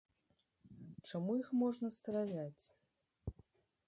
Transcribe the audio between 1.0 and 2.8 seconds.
Чаму іх можна страляць?